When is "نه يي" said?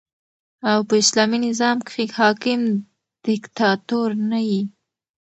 4.29-4.61